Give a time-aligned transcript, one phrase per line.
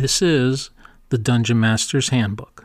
[0.00, 0.70] This is
[1.10, 2.64] the Dungeon Master's Handbook.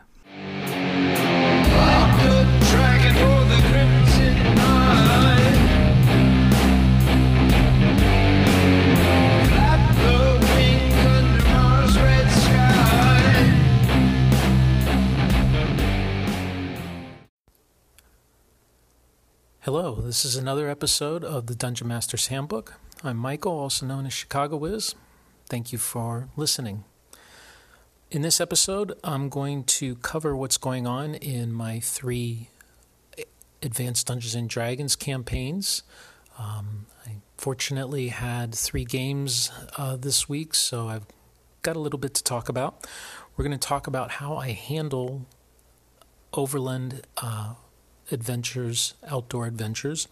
[19.60, 22.76] Hello, this is another episode of the Dungeon Master's Handbook.
[23.04, 24.94] I'm Michael, also known as Chicago Wiz.
[25.50, 26.84] Thank you for listening.
[28.08, 32.50] In this episode, I'm going to cover what's going on in my three
[33.60, 35.82] Advanced Dungeons and Dragons campaigns.
[36.38, 41.06] Um, I fortunately had three games uh, this week, so I've
[41.62, 42.86] got a little bit to talk about.
[43.36, 45.26] We're going to talk about how I handle
[46.32, 47.54] overland uh,
[48.12, 50.06] adventures, outdoor adventures.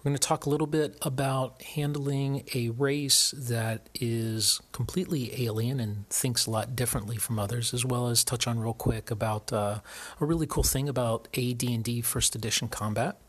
[0.00, 5.78] We're going to talk a little bit about handling a race that is completely alien
[5.78, 9.52] and thinks a lot differently from others, as well as touch on real quick about
[9.52, 9.80] uh,
[10.18, 13.20] a really cool thing about AD&D First Edition combat.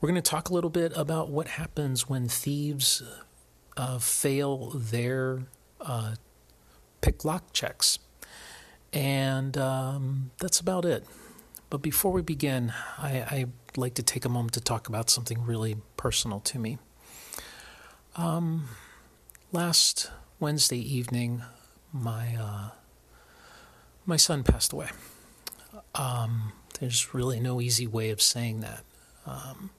[0.00, 3.04] We're going to talk a little bit about what happens when thieves
[3.76, 5.44] uh, fail their
[5.80, 6.16] uh,
[7.00, 8.00] pick lock checks,
[8.92, 11.04] and um, that's about it.
[11.70, 13.46] But before we begin, I,
[13.76, 16.78] like to take a moment to talk about something really personal to me.
[18.16, 18.68] Um,
[19.52, 20.10] last
[20.40, 21.42] Wednesday evening,
[21.92, 22.70] my uh,
[24.04, 24.88] my son passed away.
[25.94, 28.84] Um, there's really no easy way of saying that.
[29.26, 29.70] Um,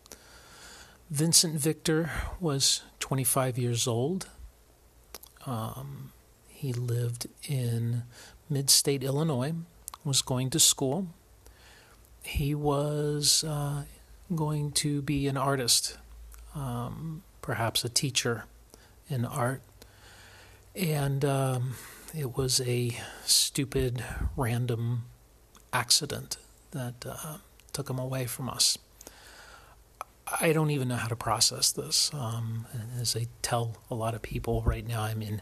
[1.09, 4.27] Vincent Victor was 25 years old.
[5.45, 6.11] Um,
[6.47, 8.03] he lived in
[8.49, 9.53] mid state Illinois,
[10.03, 11.07] was going to school
[12.27, 13.83] he was uh,
[14.35, 15.97] going to be an artist,
[16.53, 18.43] um, perhaps a teacher
[19.09, 19.61] in art.
[20.75, 21.75] And um,
[22.15, 24.03] it was a stupid,
[24.35, 25.03] random
[25.71, 26.37] accident
[26.71, 27.37] that uh,
[27.71, 28.77] took him away from us.
[30.41, 32.11] I don't even know how to process this.
[32.13, 32.65] Um,
[32.99, 35.41] as I tell a lot of people right now, I'm in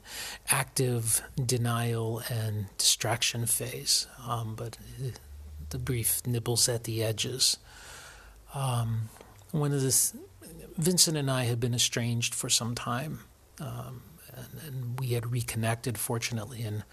[0.49, 4.05] active denial and distraction phase.
[4.27, 4.77] Um, but
[5.75, 7.57] the brief nibbles at the edges.
[8.53, 9.09] Um,
[9.51, 10.13] one of the
[10.77, 13.19] Vincent and I had been estranged for some time,
[13.59, 14.03] um,
[14.33, 16.61] and, and, we had reconnected, fortunately.
[16.61, 16.83] And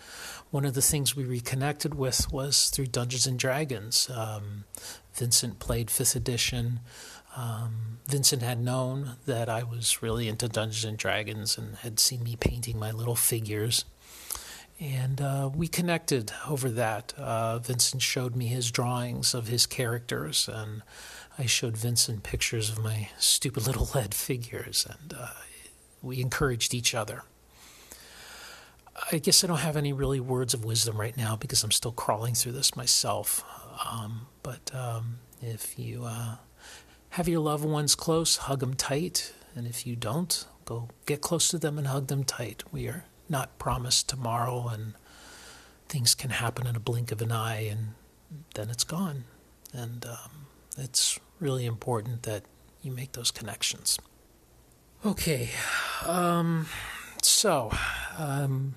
[0.51, 4.11] one of the things we reconnected with was through Dungeons and Dragons.
[4.11, 4.65] Um,
[5.15, 6.81] Vincent played Fifth Edition.
[7.37, 12.25] Um, Vincent had known that I was really into Dungeons and Dragons and had seen
[12.25, 13.85] me painting my little figures.
[14.83, 17.15] And uh, we connected over that.
[17.17, 20.83] Uh, Vincent showed me his drawings of his characters, and
[21.39, 25.29] I showed Vincent pictures of my stupid little lead figures, and uh,
[26.03, 27.23] we encouraged each other.
[29.13, 31.93] I guess I don't have any really words of wisdom right now because I'm still
[31.93, 33.45] crawling through this myself.
[33.89, 36.37] Um, but um, if you uh,
[37.11, 39.33] have your loved ones close, hug them tight.
[39.55, 42.65] And if you don't, go get close to them and hug them tight.
[42.73, 44.95] We are not promised tomorrow, and
[45.89, 47.95] things can happen in a blink of an eye, and
[48.55, 49.25] then it's gone.
[49.73, 50.47] And um,
[50.79, 52.45] it's really important that
[52.83, 53.99] you make those connections.
[55.05, 55.51] Okay,
[56.07, 56.67] um,
[57.23, 57.73] so
[58.17, 58.75] um,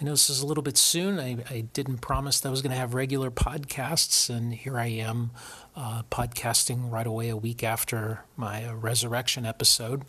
[0.00, 1.18] I know this is a little bit soon.
[1.18, 4.86] I, I didn't promise that I was going to have regular podcasts, and here I
[4.86, 5.32] am
[5.74, 10.04] uh, podcasting right away a week after my resurrection episode.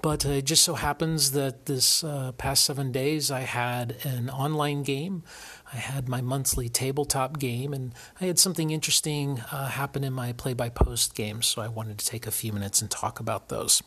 [0.00, 4.84] But it just so happens that this uh, past seven days I had an online
[4.84, 5.24] game.
[5.72, 10.32] I had my monthly tabletop game, and I had something interesting uh, happen in my
[10.32, 13.48] play by post games, so I wanted to take a few minutes and talk about
[13.48, 13.82] those.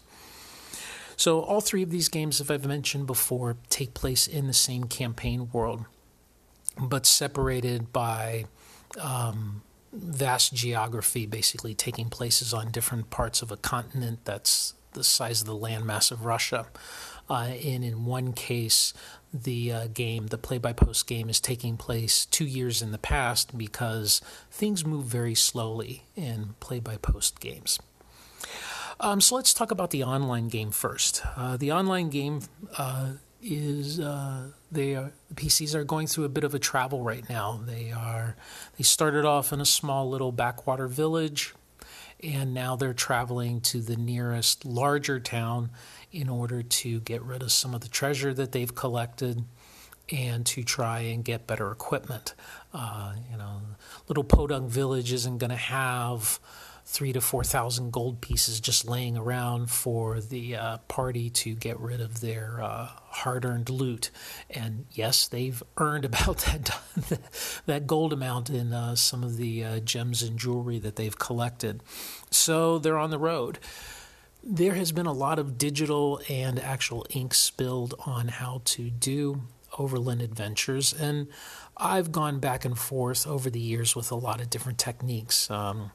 [1.15, 4.85] So, all three of these games, as I've mentioned before, take place in the same
[4.85, 5.85] campaign world,
[6.77, 8.45] but separated by
[8.99, 9.61] um,
[9.93, 15.47] vast geography, basically taking places on different parts of a continent that's the size of
[15.47, 16.67] the landmass of Russia.
[17.29, 18.93] Uh, and in one case,
[19.33, 22.97] the uh, game, the play by post game, is taking place two years in the
[22.97, 27.79] past because things move very slowly in play by post games.
[28.99, 31.23] Um, so let's talk about the online game first.
[31.35, 32.41] Uh, the online game
[32.77, 33.11] uh,
[33.41, 37.27] is uh, they are, the PCs are going through a bit of a travel right
[37.29, 37.61] now.
[37.65, 38.35] They are
[38.77, 41.53] they started off in a small little backwater village
[42.23, 45.71] and now they're traveling to the nearest larger town
[46.11, 49.43] in order to get rid of some of the treasure that they've collected
[50.11, 52.33] and to try and get better equipment.
[52.73, 53.61] Uh, you know,
[54.07, 56.39] little Podunk Village isn't going to have
[56.91, 61.79] three to four thousand gold pieces just laying around for the uh, party to get
[61.79, 64.11] rid of their uh, hard-earned loot.
[64.49, 66.77] And yes, they've earned about that
[67.65, 71.81] that gold amount in uh, some of the uh, gems and jewelry that they've collected.
[72.29, 73.59] So they're on the road.
[74.43, 79.43] There has been a lot of digital and actual ink spilled on how to do
[79.77, 81.27] overland adventures, and
[81.77, 85.49] I've gone back and forth over the years with a lot of different techniques.
[85.49, 85.91] Um,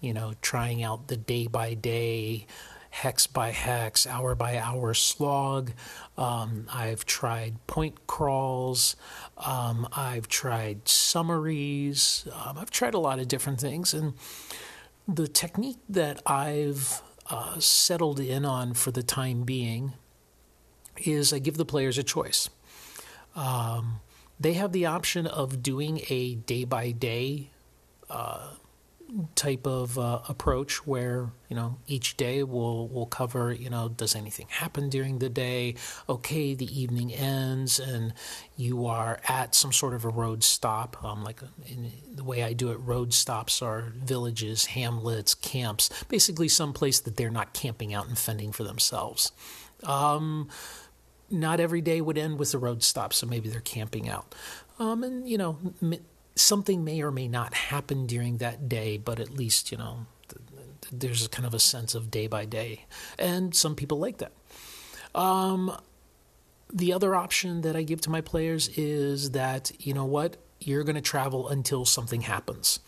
[0.00, 2.46] you know, trying out the day by day,
[2.90, 5.72] hex by hex, hour by hour slog.
[6.18, 8.96] Um, I've tried point crawls.
[9.38, 12.26] Um, I've tried summaries.
[12.32, 13.94] Um, I've tried a lot of different things.
[13.94, 14.14] And
[15.06, 19.92] the technique that I've uh, settled in on for the time being
[20.96, 22.50] is I give the players a choice.
[23.36, 24.00] Um,
[24.38, 27.50] they have the option of doing a day by day
[29.34, 34.14] type of uh, approach where you know each day we'll we'll cover you know does
[34.14, 35.74] anything happen during the day?
[36.08, 38.12] Okay the evening ends and
[38.56, 42.52] you are at some sort of a road stop um, like in the way I
[42.52, 47.92] do it road stops are villages hamlets camps basically some place that they're not camping
[47.94, 49.32] out and fending for themselves.
[49.82, 50.48] Um,
[51.30, 54.34] not every day would end with a road stop so maybe they're camping out.
[54.78, 55.58] Um, and you know
[56.40, 60.06] something may or may not happen during that day, but at least, you know,
[60.92, 62.86] there's kind of a sense of day by day.
[63.18, 64.32] And some people like that.
[65.14, 65.76] Um,
[66.72, 70.84] the other option that I give to my players is that, you know what, you're
[70.84, 72.80] going to travel until something happens.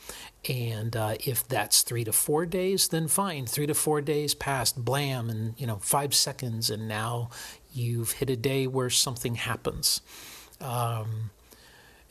[0.48, 3.46] And uh, if that's three to four days, then fine.
[3.46, 7.30] Three to four days passed, blam, and, you know, five seconds, and now
[7.72, 10.00] you've hit a day where something happens.
[10.60, 11.30] Um,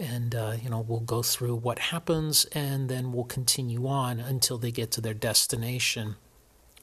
[0.02, 4.58] and uh, you know we'll go through what happens and then we'll continue on until
[4.58, 6.16] they get to their destination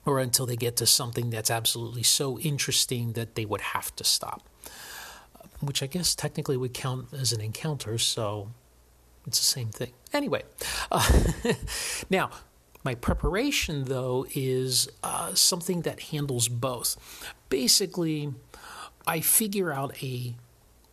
[0.06, 4.04] or until they get to something that's absolutely so interesting that they would have to
[4.04, 4.48] stop
[5.60, 8.48] which i guess technically would count as an encounter so
[9.26, 9.92] it's the same thing.
[10.12, 10.42] Anyway
[10.90, 11.22] uh,
[12.10, 12.30] now
[12.84, 16.96] my preparation though is uh, something that handles both.
[17.48, 18.32] Basically
[19.06, 20.34] i figure out a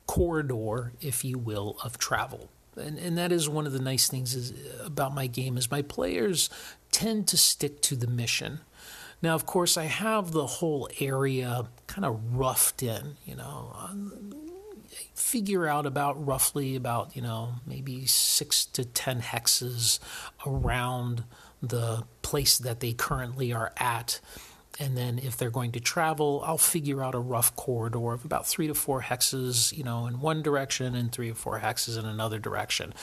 [0.07, 2.49] corridor, if you will, of travel.
[2.75, 5.71] And, and that is one of the nice things is, uh, about my game is
[5.71, 6.49] my players
[6.91, 8.59] tend to stick to the mission.
[9.21, 13.75] Now, of course, I have the whole area kind of roughed in, you know.
[13.79, 14.33] Um,
[15.13, 19.99] figure out about roughly about, you know, maybe six to ten hexes
[20.45, 21.23] around
[21.61, 24.19] the place that they currently are at
[24.79, 28.45] and then if they're going to travel, I'll figure out a rough corridor of about
[28.45, 32.05] three to four hexes, you know, in one direction and three or four hexes in
[32.05, 32.93] another direction.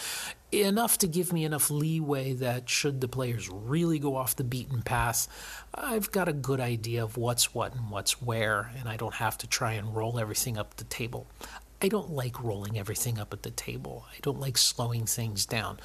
[0.50, 4.82] Enough to give me enough leeway that should the players really go off the beaten
[4.82, 5.26] path,
[5.74, 9.38] I've got a good idea of what's what and what's where, and I don't have
[9.38, 11.26] to try and roll everything up the table.
[11.80, 14.06] I don't like rolling everything up at the table.
[14.12, 15.80] I don't like slowing things down.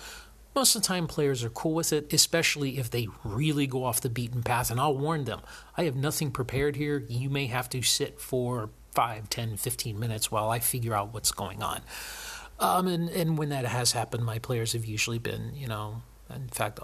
[0.57, 4.01] Most of the time, players are cool with it, especially if they really go off
[4.01, 4.71] the beaten path.
[4.71, 5.41] And I'll warn them
[5.77, 7.05] I have nothing prepared here.
[7.07, 11.31] You may have to sit for 5, 10, 15 minutes while I figure out what's
[11.31, 11.81] going on.
[12.59, 16.01] Um, and, and when that has happened, my players have usually been, you know,
[16.33, 16.79] in fact,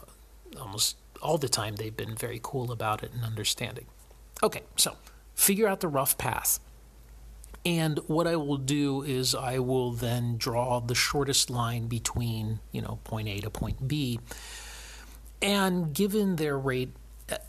[0.61, 3.87] almost all the time, they've been very cool about it and understanding.
[4.43, 4.97] Okay, so
[5.33, 6.59] figure out the rough path.
[7.65, 12.81] And what I will do is I will then draw the shortest line between, you
[12.81, 14.19] know, point A to point B.
[15.41, 16.93] And given their rate,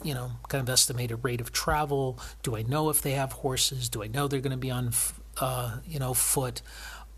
[0.05, 3.89] you know, kind of estimated rate of travel, do I know if they have horses?
[3.89, 4.93] Do I know they're going to be on,
[5.41, 6.63] uh, you know, foot?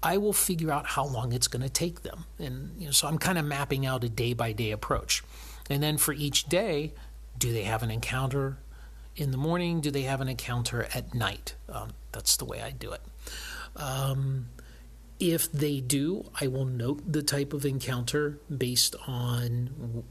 [0.02, 2.24] I will figure out how long it's going to take them.
[2.38, 5.22] And you know, so I'm kind of mapping out a day by day approach.
[5.68, 6.94] And then for each day,
[7.38, 8.58] do they have an encounter?
[9.16, 9.80] In the morning?
[9.80, 11.54] Do they have an encounter at night?
[11.68, 13.02] Um, that's the way I do it.
[13.76, 14.48] Um,
[15.18, 20.04] if they do, I will note the type of encounter based on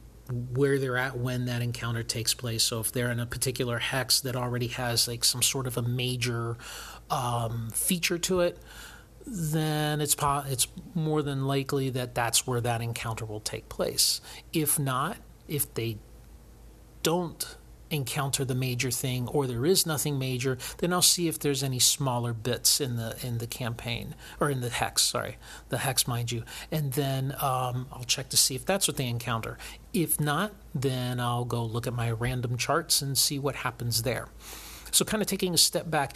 [0.53, 2.63] where they're at when that encounter takes place.
[2.63, 5.83] So if they're in a particular hex that already has like some sort of a
[5.83, 6.57] major
[7.11, 8.57] um, feature to it,
[9.27, 14.21] then it's po- it's more than likely that that's where that encounter will take place.
[14.53, 15.97] If not, if they
[17.03, 17.55] don't
[17.91, 21.79] encounter the major thing or there is nothing major, then I'll see if there's any
[21.79, 25.37] smaller bits in the in the campaign or in the hex, sorry,
[25.69, 29.07] the hex, mind you, and then um, I'll check to see if that's what they
[29.07, 29.57] encounter.
[29.93, 34.27] If not, then I'll go look at my random charts and see what happens there.
[34.91, 36.15] So, kind of taking a step back,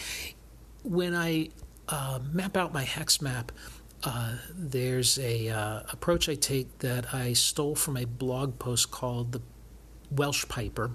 [0.83, 1.49] when I
[1.89, 3.51] uh, map out my hex map.
[4.01, 9.33] Uh, there's a uh, approach I take that I stole from a blog post called
[9.33, 9.41] the
[10.09, 10.91] Welsh Piper.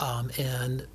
[0.00, 0.86] Um, and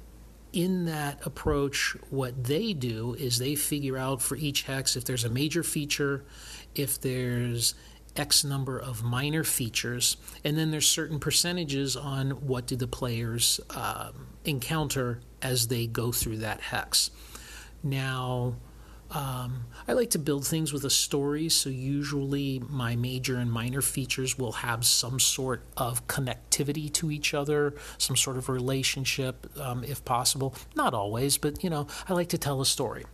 [0.52, 5.24] in that approach, what they do is they figure out for each hex if there's
[5.24, 6.26] a major feature,
[6.74, 7.76] if there's
[8.16, 13.60] X number of minor features, and then there's certain percentages on what do the players
[13.72, 17.12] um, encounter as they go through that hex.
[17.84, 18.56] Now,
[19.12, 23.82] um, I like to build things with a story, so usually my major and minor
[23.82, 29.84] features will have some sort of connectivity to each other, some sort of relationship, um,
[29.84, 30.56] if possible.
[30.76, 33.06] Not always, but you know, I like to tell a story.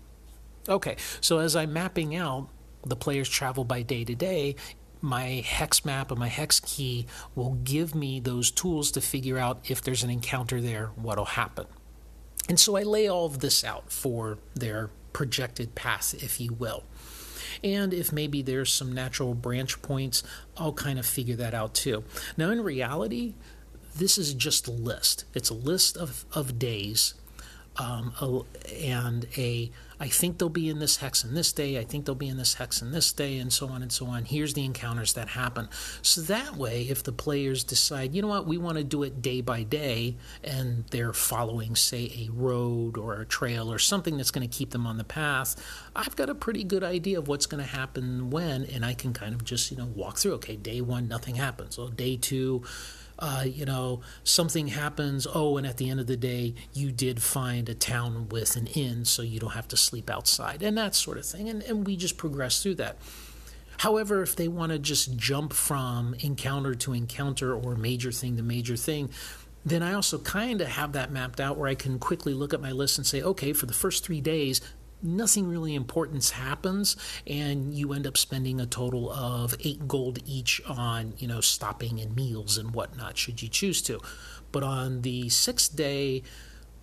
[0.70, 2.48] Okay, so as I'm mapping out
[2.86, 4.56] the players travel by day to day,
[5.02, 9.70] my hex map and my hex key will give me those tools to figure out
[9.70, 11.66] if there's an encounter there, what'll happen.
[12.48, 16.84] And so I lay all of this out for their projected path, if you will.
[17.64, 20.24] And if maybe there's some natural branch points,
[20.58, 22.04] I'll kind of figure that out too.
[22.38, 23.34] Now, in reality,
[23.96, 25.26] this is just a list.
[25.34, 27.14] It's a list of, of days
[27.78, 28.42] um, a,
[28.84, 32.16] and a I think they'll be in this hex in this day, I think they'll
[32.16, 34.26] be in this hex in this day, and so on and so on.
[34.26, 35.70] Here's the encounters that happen.
[36.02, 39.22] So that way, if the players decide, you know what, we want to do it
[39.22, 44.32] day by day, and they're following, say, a road or a trail or something that's
[44.32, 45.56] going to keep them on the path,
[45.96, 49.14] I've got a pretty good idea of what's going to happen when, and I can
[49.14, 50.34] kind of just, you know, walk through.
[50.34, 51.78] Okay, day one, nothing happens.
[51.78, 52.64] Well, day two,
[53.22, 57.22] uh, you know, something happens, oh, and at the end of the day, you did
[57.22, 60.96] find a town with an inn, so you don't have to sleep outside, and that
[60.96, 61.48] sort of thing.
[61.48, 62.98] And, and we just progress through that.
[63.78, 68.44] However, if they want to just jump from encounter to encounter or major thing to
[68.44, 69.10] major thing,
[69.64, 72.62] then I also kind of have that mapped out where I can quickly look at
[72.62, 74.62] my list and say, okay, for the first three days,
[75.04, 80.62] nothing really important happens and you end up spending a total of eight gold each
[80.68, 84.00] on you know stopping and meals and whatnot should you choose to
[84.52, 86.22] but on the sixth day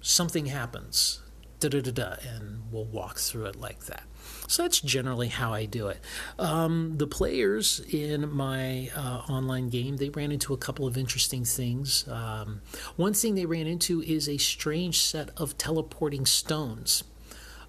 [0.01, 1.21] something happens
[1.61, 4.05] da da da da and we'll walk through it like that
[4.47, 5.99] so that's generally how I do it.
[6.39, 11.45] Um, the players in my uh, online game they ran into a couple of interesting
[11.45, 12.09] things.
[12.09, 12.63] Um,
[12.97, 17.05] one thing they ran into is a strange set of teleporting stones.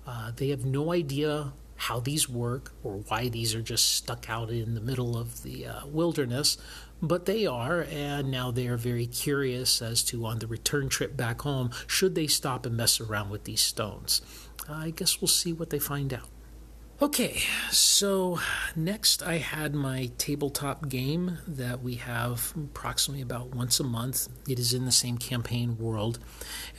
[0.09, 4.49] Uh, they have no idea how these work or why these are just stuck out
[4.49, 6.57] in the middle of the uh, wilderness,
[6.99, 11.15] but they are, and now they are very curious as to on the return trip
[11.15, 14.23] back home, should they stop and mess around with these stones?
[14.67, 16.27] Uh, I guess we'll see what they find out.
[17.03, 18.39] Okay, so
[18.75, 24.27] next I had my tabletop game that we have approximately about once a month.
[24.49, 26.17] It is in the same campaign world,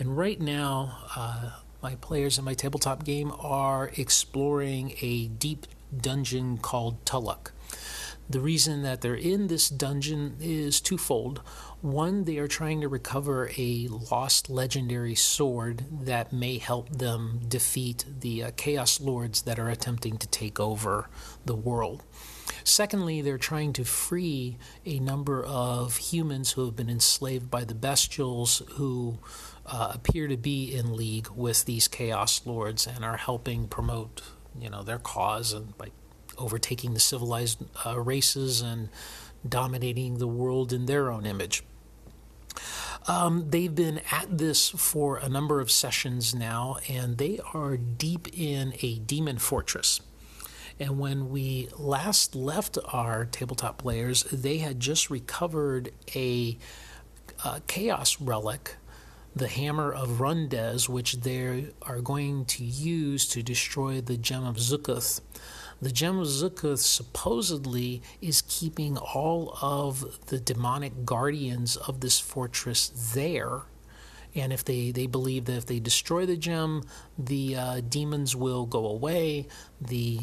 [0.01, 1.51] and right now, uh,
[1.83, 7.53] my players in my tabletop game are exploring a deep dungeon called Tuluk.
[8.29, 11.41] The reason that they're in this dungeon is twofold.
[11.81, 18.05] One, they are trying to recover a lost legendary sword that may help them defeat
[18.21, 21.09] the uh, Chaos Lords that are attempting to take over
[21.45, 22.05] the world.
[22.65, 27.75] Secondly, they're trying to free a number of humans who have been enslaved by the
[27.75, 29.19] bestials who
[29.67, 34.23] uh, appear to be in league with these chaos lords and are helping promote
[34.59, 35.89] you know their cause and by
[36.39, 38.89] overtaking the civilized uh, races and
[39.49, 41.63] dominating the world in their own image.
[43.07, 48.29] Um, they've been at this for a number of sessions now, and they are deep
[48.33, 50.01] in a demon fortress.
[50.81, 56.57] And when we last left our tabletop players, they had just recovered a,
[57.45, 58.77] a chaos relic
[59.35, 64.57] the hammer of Rundes, which they are going to use to destroy the gem of
[64.57, 65.21] Zukuth.
[65.81, 72.89] The gem of Zukuth supposedly is keeping all of the demonic guardians of this fortress
[73.15, 73.63] there.
[74.35, 76.85] And if they, they believe that if they destroy the gem,
[77.19, 79.49] the uh, demons will go away.
[79.81, 80.21] The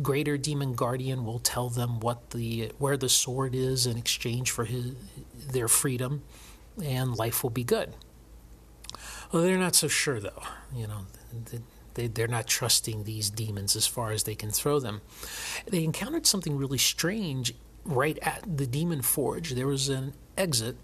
[0.00, 4.64] greater demon guardian will tell them what the where the sword is in exchange for
[4.64, 4.94] his,
[5.50, 6.22] their freedom,
[6.82, 7.94] and life will be good.
[9.32, 10.42] Well, they're not so sure, though.
[10.74, 11.06] You know,
[11.94, 15.00] they, they're not trusting these demons as far as they can throw them.
[15.66, 19.50] They encountered something really strange right at the demon forge.
[19.50, 20.76] There was an exit,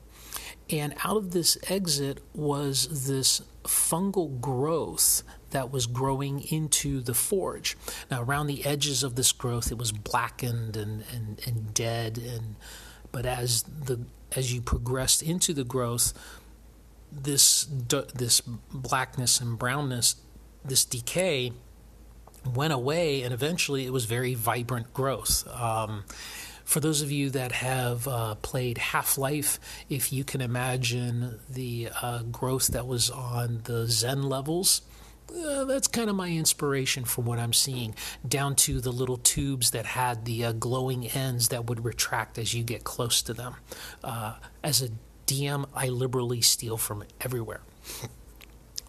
[0.71, 7.77] and out of this exit was this fungal growth that was growing into the forge.
[8.11, 12.19] Now, around the edges of this growth, it was blackened and, and, and dead.
[12.19, 12.57] And
[13.13, 14.01] but as the
[14.35, 16.13] as you progressed into the growth,
[17.13, 17.65] this
[18.15, 20.17] this blackness and brownness,
[20.65, 21.53] this decay,
[22.45, 25.47] went away, and eventually it was very vibrant growth.
[25.49, 26.05] Um,
[26.65, 31.91] For those of you that have uh, played Half Life, if you can imagine the
[32.01, 34.83] uh, growth that was on the Xen levels,
[35.31, 37.95] uh, that's kind of my inspiration for what I'm seeing,
[38.27, 42.55] down to the little tubes that had the uh, glowing ends that would retract as
[42.55, 43.57] you get close to them.
[44.03, 44.89] Uh, as a
[45.27, 47.61] DM, I liberally steal from everywhere.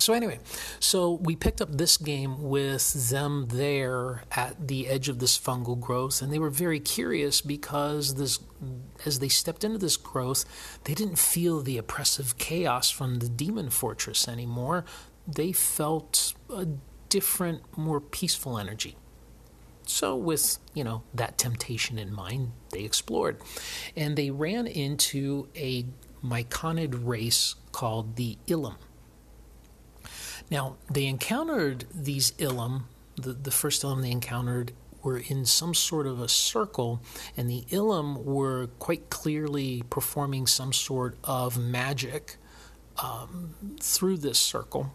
[0.05, 0.37] So anyway,
[0.79, 5.79] so we picked up this game with them there at the edge of this fungal
[5.79, 8.37] growth, and they were very curious because this,
[9.03, 10.45] as they stepped into this growth,
[10.83, 14.85] they didn't feel the oppressive chaos from the demon fortress anymore.
[15.27, 16.67] They felt a
[17.09, 18.97] different, more peaceful energy.
[19.87, 23.41] So, with you know that temptation in mind, they explored,
[23.95, 25.87] and they ran into a
[26.23, 28.75] myconid race called the Ilum.
[30.51, 32.83] Now, they encountered these Ilum,
[33.15, 36.99] the, the first Ilum they encountered were in some sort of a circle,
[37.37, 42.37] and the Ilum were quite clearly performing some sort of magic
[43.01, 44.93] um, through this circle.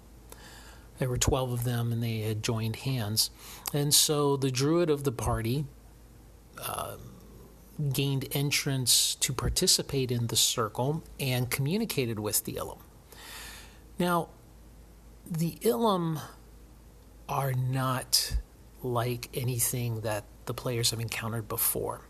[0.99, 3.30] There were 12 of them, and they had joined hands.
[3.73, 5.64] And so the druid of the party
[6.59, 6.97] uh,
[7.92, 12.80] gained entrance to participate in the circle and communicated with the Ilum.
[13.99, 14.28] Now,
[15.29, 16.21] the Ilum
[17.29, 18.37] are not
[18.83, 22.03] like anything that the players have encountered before.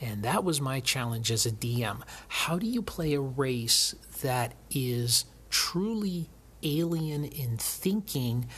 [0.00, 2.02] And that was my challenge as a DM.
[2.28, 6.28] How do you play a race that is truly
[6.62, 8.48] alien in thinking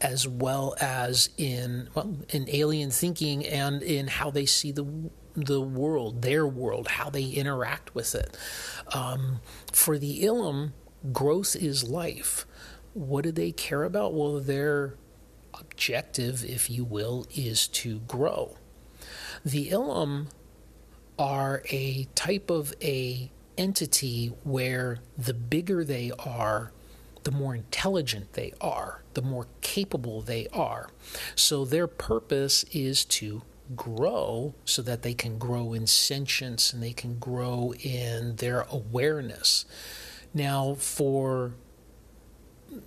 [0.00, 5.60] as well as in well in alien thinking and in how they see the the
[5.60, 8.36] world, their world, how they interact with it.
[8.92, 9.40] Um,
[9.72, 10.72] for the Ilum,
[11.12, 12.46] growth is life
[12.94, 14.14] what do they care about?
[14.14, 14.94] Well, their
[15.54, 18.56] objective, if you will, is to grow.
[19.44, 20.28] The Ilum
[21.18, 26.72] are a type of a entity where the bigger they are,
[27.24, 30.88] the more intelligent they are, the more capable they are.
[31.34, 33.42] So their purpose is to
[33.76, 39.64] grow so that they can grow in sentience and they can grow in their awareness.
[40.32, 41.52] Now, for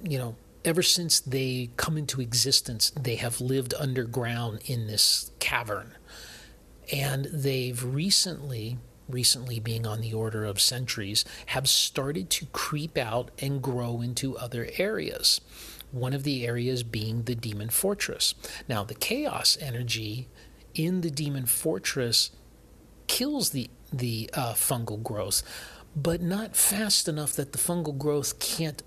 [0.04, 0.36] you know,
[0.66, 5.96] ever since they come into existence, they have lived underground in this cavern.
[6.92, 13.32] And they've recently, recently being on the order of centuries, have started to creep out
[13.40, 15.42] and grow into other areas.
[15.92, 18.34] One of the areas being the demon fortress.
[18.68, 20.28] Now, the chaos energy
[20.74, 22.32] in the demon fortress
[23.08, 25.44] kills the the uh, fungal growth,
[25.96, 28.82] but not fast enough that the fungal growth can't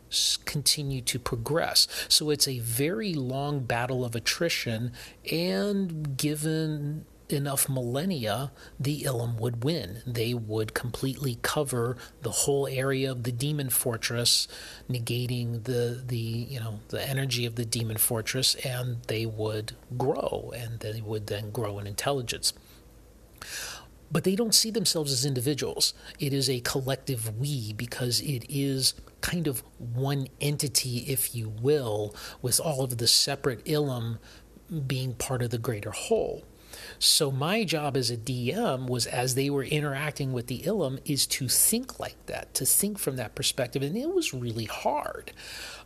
[0.44, 1.86] continue to progress.
[2.08, 4.92] So it's a very long battle of attrition,
[5.30, 10.02] and given enough millennia, the Ilum would win.
[10.06, 14.46] They would completely cover the whole area of the demon fortress,
[14.88, 20.52] negating the the you know the energy of the demon fortress, and they would grow,
[20.56, 22.52] and they would then grow in intelligence
[24.10, 25.94] but they don't see themselves as individuals.
[26.18, 32.14] It is a collective we because it is kind of one entity, if you will,
[32.42, 34.18] with all of the separate ilum
[34.86, 36.44] being part of the greater whole.
[36.98, 41.26] So my job as a DM was as they were interacting with the Ilum is
[41.28, 45.32] to think like that, to think from that perspective, and it was really hard.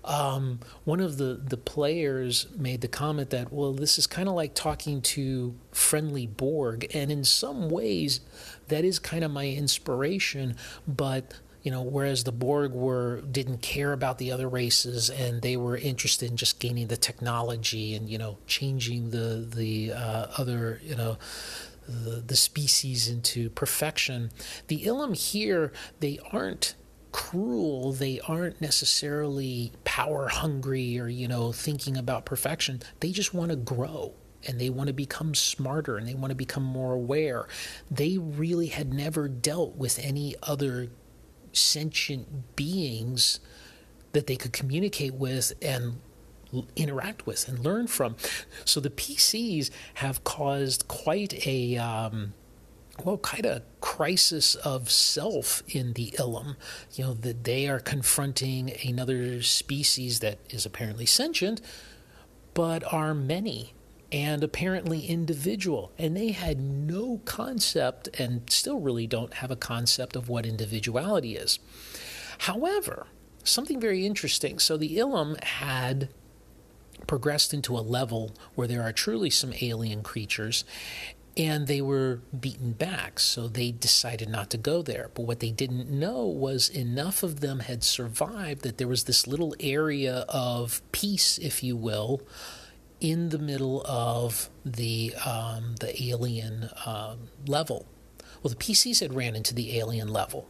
[0.04, 4.34] Um, one of the the players made the comment that, well, this is kind of
[4.34, 8.20] like talking to friendly Borg, and in some ways,
[8.68, 13.92] that is kind of my inspiration, but you know whereas the borg were didn't care
[13.92, 18.18] about the other races and they were interested in just gaining the technology and you
[18.18, 21.18] know changing the the uh, other you know
[21.90, 24.30] the, the species into perfection.
[24.68, 26.74] The ilum here they aren't
[27.12, 27.92] cruel.
[27.92, 32.82] They aren't necessarily power hungry or you know thinking about perfection.
[33.00, 34.14] They just want to grow
[34.46, 37.46] and they want to become smarter and they want to become more aware.
[37.90, 40.88] They really had never dealt with any other
[41.52, 43.40] sentient beings
[44.12, 46.00] that they could communicate with and
[46.76, 48.16] interact with and learn from.
[48.64, 52.34] So the PCs have caused quite a um,
[53.04, 56.56] well, kind of crisis of self in the Ilum.
[56.92, 61.60] You know that they are confronting another species that is apparently sentient,
[62.54, 63.74] but are many
[64.12, 65.92] and apparently individual.
[65.98, 71.36] And they had no concept and still really don't have a concept of what individuality
[71.36, 71.58] is.
[72.38, 73.06] However,
[73.44, 74.58] something very interesting.
[74.58, 76.08] So the Ilum had
[77.06, 80.64] progressed into a level where there are truly some alien creatures,
[81.36, 85.10] and they were beaten back, so they decided not to go there.
[85.14, 89.26] But what they didn't know was enough of them had survived that there was this
[89.26, 92.20] little area of peace, if you will,
[93.00, 97.86] in the middle of the um, the alien um, level.
[98.42, 100.48] Well, the PCs had ran into the alien level.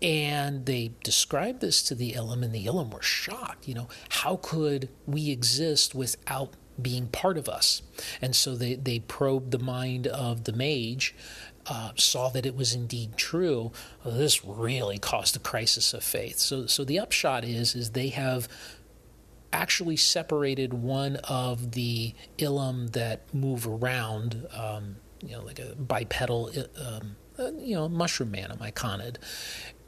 [0.00, 3.68] And they described this to the Ilum, and the Ilum were shocked.
[3.68, 7.82] You know, how could we exist without being part of us.
[8.20, 11.14] And so they, they probed the mind of the mage,
[11.66, 13.72] uh, saw that it was indeed true.
[14.04, 16.38] This really caused a crisis of faith.
[16.38, 18.48] So, so the upshot is, is they have
[19.54, 26.50] actually separated one of the Ilum that move around, um, you know, like a bipedal,
[26.76, 29.16] um, uh, you know, mushroom man, a myconid,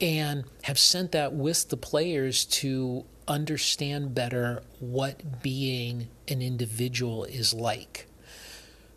[0.00, 7.52] and have sent that with the players to understand better what being an individual is
[7.52, 8.06] like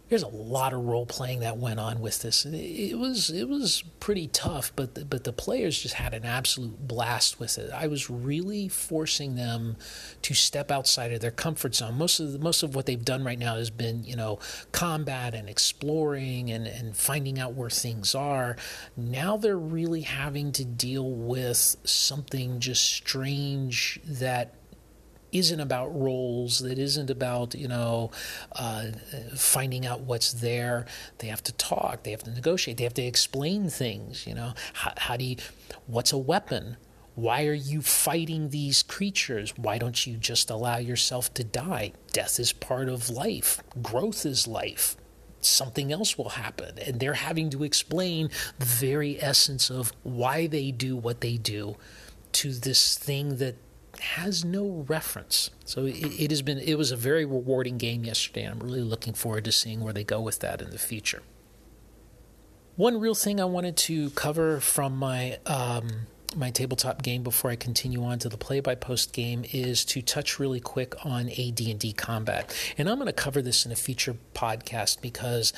[0.10, 2.46] there's a lot of role playing that went on with this.
[2.46, 6.88] It was it was pretty tough, but the, but the players just had an absolute
[6.88, 7.70] blast with it.
[7.72, 9.78] I was really forcing them
[10.24, 11.96] to step outside of their comfort zone.
[11.96, 14.40] Most of the, most of what they've done right now has been you know
[14.72, 18.58] combat and exploring and and finding out where things are.
[18.98, 24.56] Now they're really having to deal with something just strange that
[25.32, 28.12] isn't about roles, that isn't about, you know,
[28.54, 28.86] uh,
[29.36, 30.86] finding out what's there.
[31.20, 34.54] They have to talk, they have to negotiate, they have to explain things, you know.
[34.74, 35.38] How, how do you,
[35.88, 36.78] what's a weapon?
[37.16, 39.54] Why are you fighting these creatures?
[39.58, 41.92] Why don't you just allow yourself to die?
[42.14, 44.96] Death is part of life, growth is life.
[45.42, 46.78] Something else will happen.
[46.86, 51.78] And they're having to explain the very essence of why they do what they do
[52.34, 53.56] to this thing that
[54.00, 55.50] has no reference.
[55.66, 58.44] So it, it, has been it was a very rewarding game yesterday.
[58.44, 61.22] and I'm really looking forward to seeing where they go with that in the future.
[62.76, 67.56] One real thing I wanted to cover from my um, my tabletop game before I
[67.56, 71.94] continue on to the play by post game is to touch really quick on AD&D
[71.94, 72.56] combat.
[72.78, 75.54] And I'm going to cover this in a future podcast because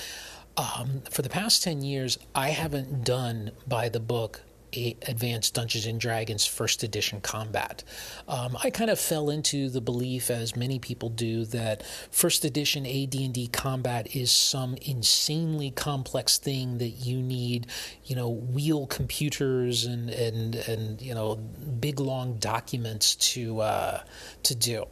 [0.58, 4.42] um, for the past 10 years I haven't done by the book
[4.74, 7.84] Advanced Dungeons and Dragons First Edition combat.
[8.28, 12.86] Um, I kind of fell into the belief, as many people do, that First Edition
[12.86, 17.68] AD&D combat is some insanely complex thing that you need,
[18.06, 24.04] you know, wheel computers and and and you know big long documents to uh,
[24.44, 24.86] to do.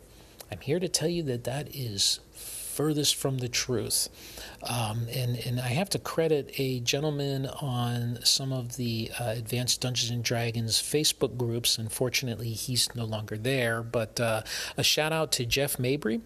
[0.51, 2.19] I'm here to tell you that that is
[2.69, 4.09] furthest from the truth.
[4.63, 9.81] Um, and, and I have to credit a gentleman on some of the uh, Advanced
[9.81, 11.77] Dungeons and Dragons Facebook groups.
[11.77, 14.43] Unfortunately, he's no longer there, but uh,
[14.77, 16.21] a shout out to Jeff Mabry.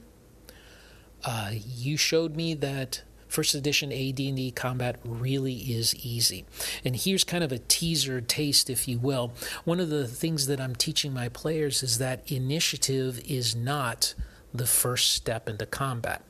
[1.24, 6.46] Uh, you showed me that first edition AD&D combat really is easy.
[6.86, 9.34] And here's kind of a teaser taste if you will.
[9.64, 14.14] One of the things that I'm teaching my players is that initiative is not
[14.54, 16.24] the first step into combat.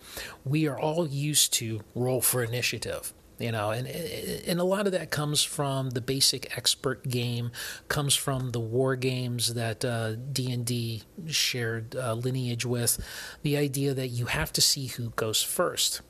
[0.46, 4.92] We are all used to roll for initiative you know and and a lot of
[4.92, 7.52] that comes from the basic expert game
[7.88, 13.04] comes from the war games that uh, d&d shared uh, lineage with
[13.42, 16.02] the idea that you have to see who goes first.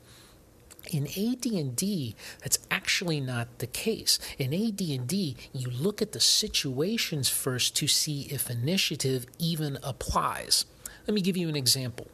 [0.90, 4.18] In AD&D that's actually not the case.
[4.38, 10.66] In AD&D you look at the situations first to see if initiative even applies
[11.06, 12.08] let me give you an example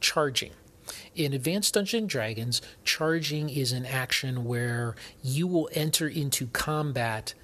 [0.00, 0.52] charging.
[1.14, 7.34] In Advanced Dungeons and Dragons, charging is an action where you will enter into combat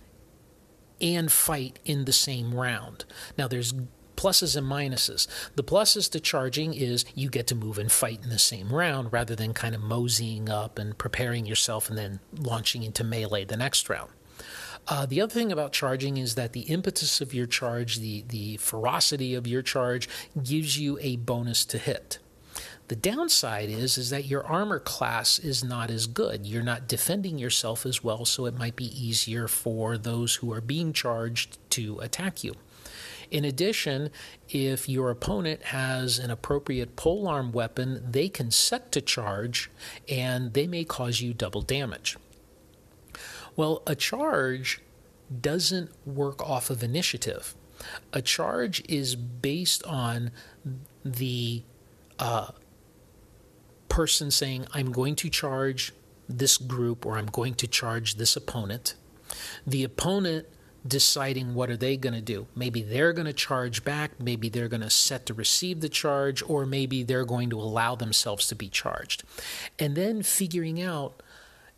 [1.01, 3.05] and fight in the same round.
[3.37, 3.75] Now, there's
[4.17, 5.27] pluses and minuses.
[5.55, 9.13] The pluses to charging is you get to move and fight in the same round
[9.13, 13.57] rather than kind of moseying up and preparing yourself and then launching into melee the
[13.57, 14.11] next round.
[14.89, 18.57] Uh, the other thing about charging is that the impetus of your charge, the, the
[18.59, 20.09] ferocity of your charge,
[20.41, 22.19] gives you a bonus to hit.
[22.89, 26.47] The downside is is that your armor class is not as good.
[26.47, 30.61] You're not defending yourself as well, so it might be easier for those who are
[30.61, 32.55] being charged to attack you.
[33.29, 34.11] In addition,
[34.49, 39.69] if your opponent has an appropriate polearm weapon, they can set to charge
[40.09, 42.17] and they may cause you double damage.
[43.57, 44.81] Well, a charge
[45.41, 47.55] doesn't work off of initiative.
[48.13, 50.31] A charge is based on
[51.05, 51.63] the
[52.19, 52.51] uh,
[53.89, 55.93] person saying, I'm going to charge
[56.29, 58.95] this group or I'm going to charge this opponent.
[59.67, 60.47] The opponent
[60.87, 62.47] deciding what are they going to do.
[62.55, 66.43] Maybe they're going to charge back, maybe they're going to set to receive the charge,
[66.49, 69.25] or maybe they're going to allow themselves to be charged.
[69.79, 71.23] And then figuring out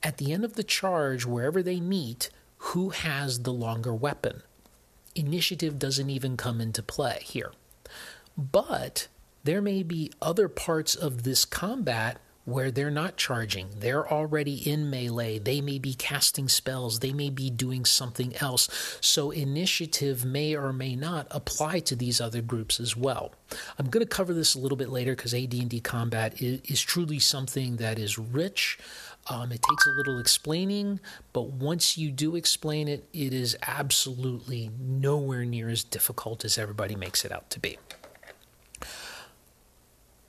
[0.02, 4.42] At the end of the charge, wherever they meet, who has the longer weapon?
[5.14, 7.52] Initiative doesn't even come into play here.
[8.36, 9.08] But
[9.44, 13.68] there may be other parts of this combat where they're not charging.
[13.78, 15.38] They're already in melee.
[15.38, 17.00] They may be casting spells.
[17.00, 18.98] They may be doing something else.
[19.02, 23.34] So initiative may or may not apply to these other groups as well.
[23.78, 27.18] I'm going to cover this a little bit later because AD&D combat is, is, truly
[27.18, 28.78] something that is rich.
[29.28, 31.00] Um, it takes a little explaining,
[31.34, 36.96] but once you do explain it, it is absolutely nowhere near as difficult as everybody
[36.96, 37.76] makes it out to be.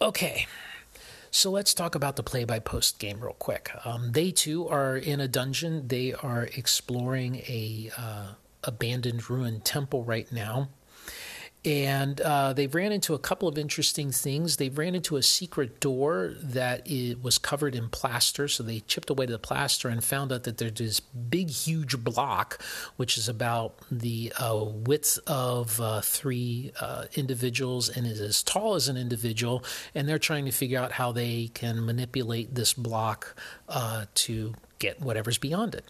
[0.02, 0.48] Okay,
[1.32, 3.72] so let's talk about the play by post game real quick.
[3.86, 5.88] Um, they too are in a dungeon.
[5.88, 8.28] They are exploring a uh,
[8.64, 10.70] abandoned ruined temple right now
[11.66, 14.56] and uh, they've ran into a couple of interesting things.
[14.56, 16.88] They've ran into a secret door that
[17.22, 20.74] was covered in plaster, so they chipped away the plaster and found out that there's
[20.74, 22.64] this big, huge block,
[22.96, 28.76] which is about the uh, width of uh, three uh, individuals and is as tall
[28.76, 29.62] as an individual.
[29.94, 33.36] And they're trying to figure out how they can manipulate this block
[33.68, 35.84] uh, to get whatever's beyond it.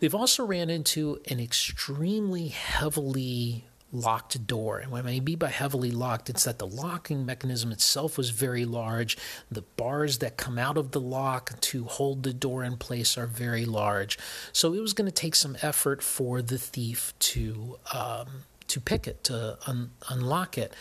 [0.00, 4.78] They've also ran into an extremely heavily locked door.
[4.78, 8.64] And what I mean by heavily locked, it's that the locking mechanism itself was very
[8.64, 9.18] large.
[9.50, 13.26] The bars that come out of the lock to hold the door in place are
[13.26, 14.18] very large.
[14.52, 19.06] So it was going to take some effort for the thief to um, to pick
[19.06, 20.72] it, to un- unlock it.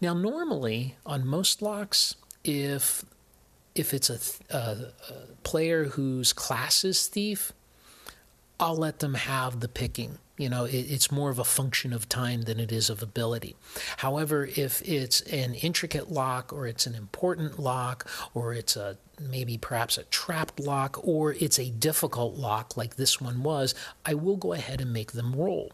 [0.00, 3.04] Now, normally on most locks, if
[3.74, 7.52] if it's a, th- a, a player whose class is thief,
[8.60, 10.18] I'll let them have the picking.
[10.38, 13.54] You know, it, it's more of a function of time than it is of ability.
[13.98, 19.58] However, if it's an intricate lock or it's an important lock or it's a maybe
[19.58, 24.36] perhaps a trapped lock or it's a difficult lock like this one was, I will
[24.36, 25.72] go ahead and make them roll.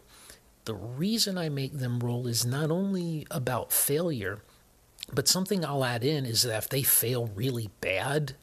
[0.65, 4.41] The reason I make them roll is not only about failure,
[5.11, 8.35] but something I'll add in is that if they fail really bad,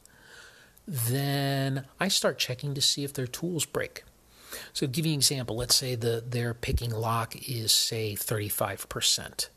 [0.85, 4.03] then I start checking to see if their tools break.
[4.73, 5.55] So, give you an example.
[5.55, 9.49] Let's say the their picking lock is say 35%,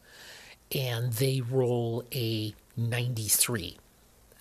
[0.74, 3.78] and they roll a 93.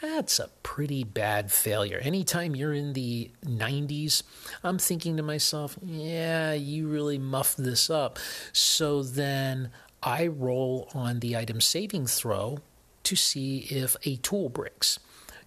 [0.01, 1.99] That's a pretty bad failure.
[2.01, 4.23] Anytime you're in the 90s,
[4.63, 8.17] I'm thinking to myself, yeah, you really muffed this up.
[8.53, 12.59] So then I roll on the item saving throw
[13.03, 14.99] to see if a tool breaks.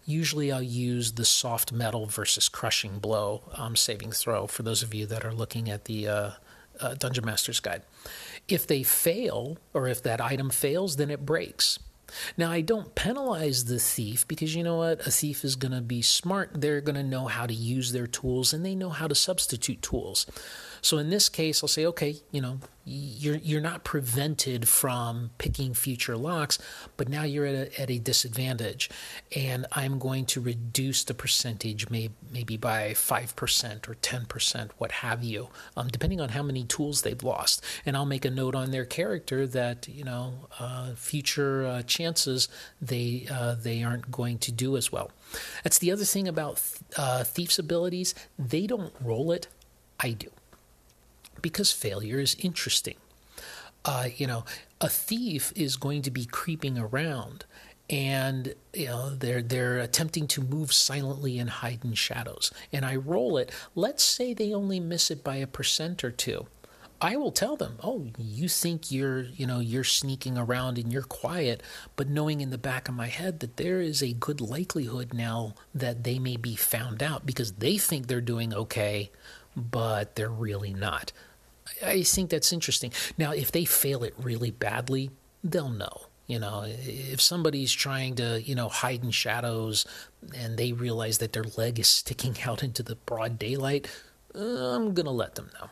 [0.04, 4.94] Usually, I'll use the soft metal versus crushing blow um, saving throw for those of
[4.94, 6.30] you that are looking at the uh,
[6.80, 7.82] uh, Dungeon Master's Guide.
[8.48, 11.78] If they fail, or if that item fails, then it breaks.
[12.36, 15.06] Now, I don't penalize the thief because you know what?
[15.06, 16.50] A thief is going to be smart.
[16.54, 19.82] They're going to know how to use their tools and they know how to substitute
[19.82, 20.26] tools.
[20.82, 25.74] So in this case, I'll say, okay, you know, you're you're not prevented from picking
[25.74, 26.58] future locks,
[26.96, 28.90] but now you're at a, at a disadvantage,
[29.36, 34.72] and I'm going to reduce the percentage, may, maybe by five percent or ten percent,
[34.78, 37.62] what have you, um, depending on how many tools they've lost.
[37.86, 42.48] And I'll make a note on their character that you know uh, future uh, chances
[42.80, 45.12] they uh, they aren't going to do as well.
[45.62, 46.60] That's the other thing about
[46.96, 49.46] uh, thief's abilities; they don't roll it.
[50.00, 50.30] I do
[51.42, 52.96] because failure is interesting.
[53.84, 54.44] Uh, you know,
[54.80, 57.44] a thief is going to be creeping around
[57.90, 62.50] and you know they're they're attempting to move silently and hide in shadows.
[62.72, 63.50] And i roll it.
[63.74, 66.46] Let's say they only miss it by a percent or two.
[67.02, 71.02] I will tell them oh you think you're you know you're sneaking around and you're
[71.02, 71.60] quiet
[71.96, 75.54] but knowing in the back of my head that there is a good likelihood now
[75.74, 79.10] that they may be found out because they think they're doing okay
[79.56, 81.10] but they're really not
[81.84, 82.92] I think that's interesting.
[83.18, 85.10] Now, if they fail it really badly,
[85.42, 86.06] they'll know.
[86.26, 89.84] You know, if somebody's trying to, you know, hide in shadows
[90.34, 93.88] and they realize that their leg is sticking out into the broad daylight,
[94.34, 95.68] I'm going to let them know.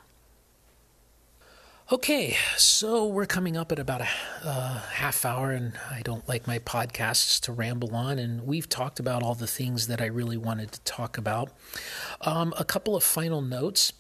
[1.92, 4.08] Okay, so we're coming up at about a
[4.44, 8.16] uh, half hour, and I don't like my podcasts to ramble on.
[8.16, 11.50] And we've talked about all the things that I really wanted to talk about.
[12.20, 13.92] Um, a couple of final notes.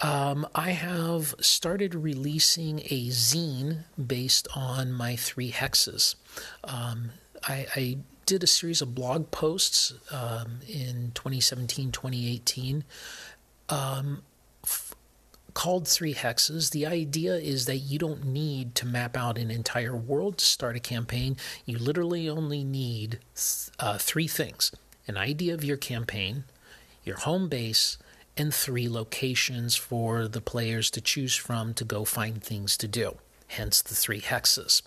[0.00, 6.16] Um, I have started releasing a zine based on my three hexes.
[6.64, 7.10] Um,
[7.46, 12.82] I, I, did a series of blog posts um, in 2017, 2018.
[13.68, 14.22] Um,
[14.64, 14.94] f-
[15.52, 16.70] called three hexes.
[16.70, 20.74] The idea is that you don't need to map out an entire world to start
[20.74, 21.36] a campaign.
[21.64, 23.20] You literally only need
[23.78, 24.72] uh, three things
[25.06, 26.44] an idea of your campaign,
[27.04, 27.98] your home base,
[28.36, 33.16] and three locations for the players to choose from to go find things to do,
[33.48, 34.82] hence the three hexes.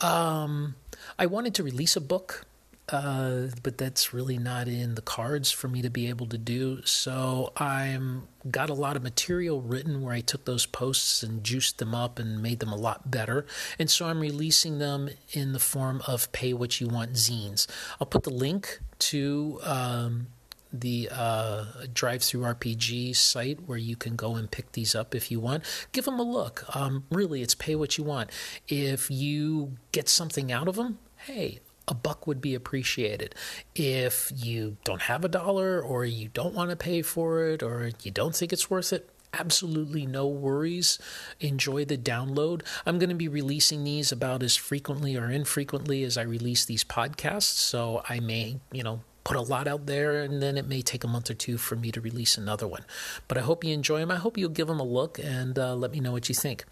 [0.00, 0.76] Um,
[1.18, 2.46] I wanted to release a book
[2.88, 6.80] uh, but that's really not in the cards for me to be able to do.
[6.84, 11.78] So I'm got a lot of material written where I took those posts and juiced
[11.78, 13.44] them up and made them a lot better.
[13.78, 17.66] And so I'm releasing them in the form of pay what you want zines.
[18.00, 20.28] I'll put the link to um,
[20.72, 25.64] the uh, RPG site where you can go and pick these up if you want.
[25.92, 26.64] Give them a look.
[26.74, 28.30] Um, really, it's pay what you want.
[28.68, 33.34] If you get something out of them, hey, a buck would be appreciated.
[33.74, 37.90] If you don't have a dollar or you don't want to pay for it or
[38.02, 40.98] you don't think it's worth it, absolutely no worries.
[41.40, 42.62] Enjoy the download.
[42.84, 46.84] I'm going to be releasing these about as frequently or infrequently as I release these
[46.84, 50.80] podcasts, so I may, you know, put a lot out there, and then it may
[50.80, 52.84] take a month or two for me to release another one.
[53.26, 54.12] But I hope you enjoy them.
[54.12, 56.64] I hope you'll give them a look and uh, let me know what you think.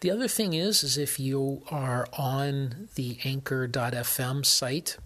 [0.00, 4.96] The other thing is, is if you are on the Anchor.fm site,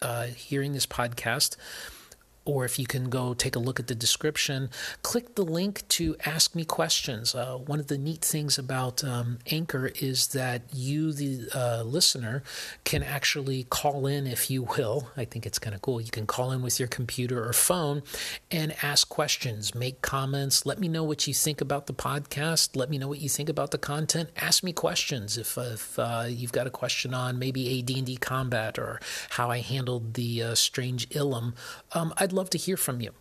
[0.00, 1.56] uh, hearing this podcast,
[2.44, 4.68] or if you can go take a look at the description,
[5.02, 7.34] click the link to ask me questions.
[7.34, 12.42] Uh, one of the neat things about um, Anchor is that you, the uh, listener,
[12.84, 15.10] can actually call in, if you will.
[15.16, 16.00] I think it's kind of cool.
[16.00, 18.02] You can call in with your computer or phone
[18.50, 22.90] and ask questions, make comments, let me know what you think about the podcast, let
[22.90, 24.28] me know what you think about the content.
[24.36, 29.00] Ask me questions if, if uh, you've got a question on maybe AD&D combat or
[29.30, 31.54] how I handled the uh, strange Ilum.
[31.92, 33.12] Um, I'd love to hear from you.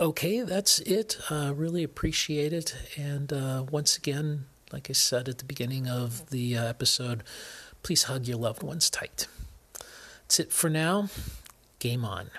[0.00, 1.18] Okay, that's it.
[1.30, 2.74] Uh, really appreciate it.
[2.96, 7.22] And uh, once again, like I said at the beginning of the uh, episode,
[7.82, 9.26] please hug your loved ones tight.
[10.22, 11.08] That's it for now.
[11.78, 12.30] Game on.